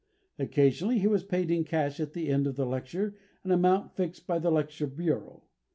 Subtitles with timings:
[0.39, 4.25] Occasionally he was paid in cash at the end of the lecture an amount fixed
[4.25, 5.43] by the lecture bureau.